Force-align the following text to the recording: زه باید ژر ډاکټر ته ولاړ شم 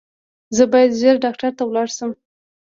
زه 0.55 0.63
باید 0.71 0.97
ژر 1.01 1.15
ډاکټر 1.25 1.51
ته 1.57 1.63
ولاړ 1.65 1.87
شم 1.97 2.11